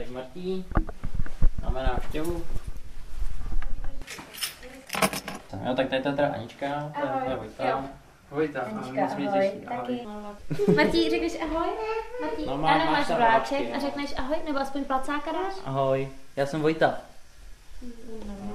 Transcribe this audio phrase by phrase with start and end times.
[0.00, 0.64] Tak Martí,
[1.62, 2.42] máme návštěvu.
[5.66, 7.84] Jo, tak tady to je teda Anička, to je- to je Vojta.
[8.30, 10.06] Vojta, Anička, moc mě ahoj, těší, taky.
[10.76, 11.68] Martí, řekneš ahoj?
[12.20, 13.80] Martí, No, no, má- a máš vláček a jo.
[13.80, 15.54] řekneš ahoj, nebo aspoň placáka dáš?
[15.64, 16.98] Ahoj, já jsem Vojta.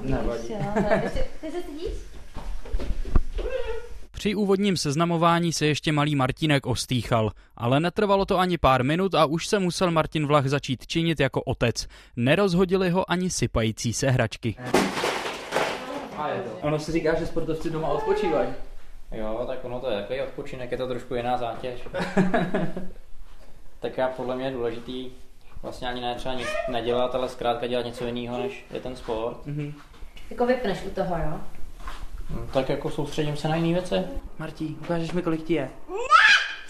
[0.01, 0.51] Nevadí.
[0.53, 0.59] Jo,
[1.03, 2.14] ještě- Ty se stydíš?
[4.25, 9.25] Při úvodním seznamování se ještě malý Martinek ostýchal, ale netrvalo to ani pár minut a
[9.25, 11.87] už se musel Martin Vlach začít činit jako otec.
[12.15, 14.55] Nerozhodili ho ani sypající se hračky.
[16.17, 16.49] A je to.
[16.61, 18.49] Ono se říká, že sportovci doma odpočívají.
[19.11, 21.81] Jo, tak ono to je takový odpočinek, je to trošku jiná zátěž.
[23.79, 25.09] tak já podle mě je důležitý
[25.61, 29.45] vlastně ani ne třeba nic nedělat, ale zkrátka dělat něco jiného, než je ten sport.
[29.45, 29.73] Mhm.
[30.29, 31.39] Jako vypneš u toho, jo?
[32.29, 33.95] No, tak jako soustředím se na jiné věci.
[34.39, 35.69] Martí, ukážeš mi, kolik ti je?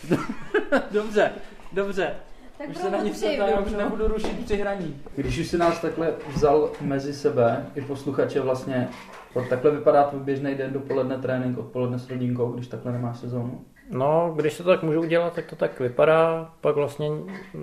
[0.92, 1.32] dobře,
[1.72, 2.14] dobře.
[2.58, 5.02] Tak Už se na nic ptá, já už nebudu rušit při hraní.
[5.16, 8.88] Když už si nás takhle vzal mezi sebe, i posluchače vlastně,
[9.34, 13.66] tak takhle vypadá tvůj běžný den, dopoledne trénink, odpoledne s rodinkou, když takhle nemáš sezónu?
[13.92, 16.52] No, když se to tak můžu udělat, tak to tak vypadá.
[16.62, 17.08] Pak vlastně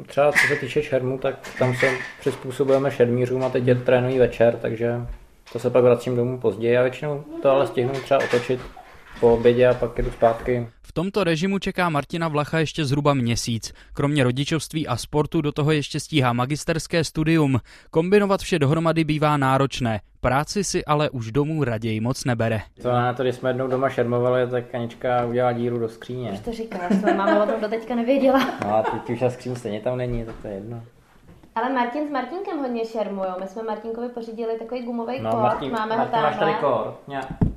[0.06, 1.90] třeba co se týče šermu, tak tam se
[2.20, 5.06] přizpůsobujeme šermířům a teď je trénují večer, takže
[5.52, 8.60] to se pak vracím domů později a většinou to ale stihnu třeba otočit
[9.20, 10.68] po obědě a pak jdu zpátky.
[10.82, 13.72] V tomto režimu čeká Martina Vlacha ještě zhruba měsíc.
[13.92, 17.60] Kromě rodičovství a sportu do toho ještě stíhá magisterské studium.
[17.90, 20.00] Kombinovat vše dohromady bývá náročné.
[20.20, 22.60] Práci si ale už domů raději moc nebere.
[22.82, 26.30] To na to, když jsme jednou doma šermovali, tak Anička udělala díru do skříně.
[26.30, 28.50] Už to říkáš, to máma o tom doteďka nevěděla.
[28.64, 30.82] No a teď už ta skříň stejně tam není, tak to je jedno.
[31.54, 33.30] Ale Martin s Martinkem hodně šermujou.
[33.40, 36.94] My jsme Martinkovi pořídili takový gumový No, kód, Martin, máme ho Martin, máš tady kór.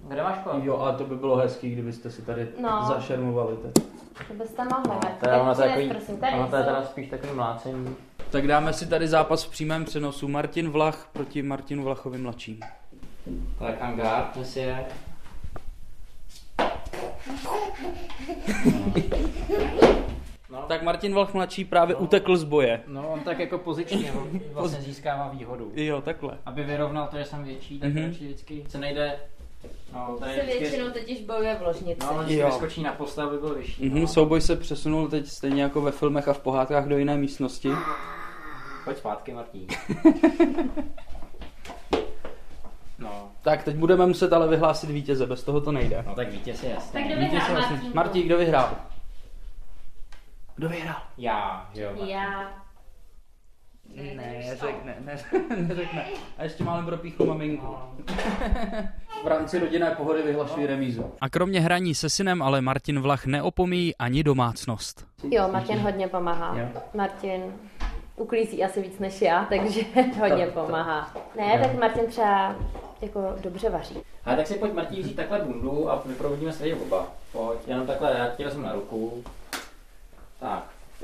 [0.08, 0.54] Kde máš kór?
[0.64, 2.86] Jo, a to by bylo hezký, kdybyste si tady No.
[2.88, 3.58] zašermovali.
[3.58, 4.28] Tak.
[4.28, 5.16] To byste mohli, Martin.
[5.20, 7.96] Teda ono to, je takový, prosím, tady ono to je teda spíš takový mlácení.
[8.30, 10.28] Tak dáme si tady zápas v přímém přenosu.
[10.28, 12.60] Martin Vlach proti Martinu Vlachovi mladším.
[13.60, 14.86] Tak angár, dnes je.
[20.66, 22.82] No, Tak Martin Vlach mladší právě utekl z boje.
[22.88, 25.72] no, on tak jako pozičně on vlastně získává výhodu.
[25.76, 26.38] Jo, takhle.
[26.46, 28.00] Aby vyrovnal to, že jsem větší, tak Mhm.
[28.00, 28.08] mm-hmm.
[28.08, 29.16] radši vždycky se nejde...
[29.94, 32.00] No, tady Se vždycky, většinou totiž bojuje v ložnici.
[32.02, 32.46] no, on Jo.
[32.46, 33.86] vyskočí na postel, aby byl vyšší.
[33.90, 34.08] Mhm, no.
[34.08, 37.70] souboj se přesunul teď stejně jako ve filmech a v pohádkách do jiné místnosti.
[38.86, 39.68] Pojď zpátky, Martin.
[43.00, 46.04] no, Tak, teď budeme muset ale vyhlásit vítěze, bez toho to nejde.
[46.08, 46.92] no tak vítěz je jasný.
[46.94, 47.76] Tak kdo Vítěz vyhrál, je jasný.
[47.76, 47.96] Martínku?
[47.96, 48.70] Martí, kdo vyhrál?
[50.56, 51.02] Kdo vyhrál?
[51.18, 51.90] Já, jo.
[51.90, 52.08] Martin.
[52.10, 52.52] Já.
[54.16, 55.18] Ne, řekne, ne,
[55.58, 56.06] neřekne.
[56.38, 57.76] A ještě málem propíchnu maminku.
[59.24, 61.12] V rámci rodinné pohody vyhlašuji remízu.
[61.22, 65.08] A kromě hraní se synem ale Martin Vlach neopomíjí ani domácnost.
[65.32, 66.58] Jo, Martin hodně pomáhá.
[66.60, 66.68] Jo.
[66.94, 67.42] Martin
[68.16, 69.82] uklízí asi víc než já, takže
[70.20, 71.14] hodně pomáhá.
[71.38, 72.56] Ne, tak Martin třeba
[73.02, 73.98] jako dobře vaří.
[74.26, 77.08] Ale tak si pojď Martí vzít takhle bundu a vyprovodíme se tady oba.
[77.32, 79.24] Pojď, jenom takhle, já ti vezmu na ruku.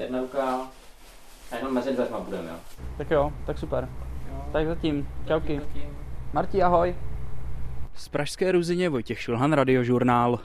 [0.01, 0.67] Jedna ruka.
[1.51, 2.55] A jenom mezi dveřma budeme, jo.
[2.97, 3.89] Tak jo, tak super.
[4.51, 5.61] Tak zatím, čauky.
[6.33, 6.95] Marti, ahoj.
[7.95, 10.39] Z Pražské Ruzině Vojtěch Šulhan, Radiožurnál.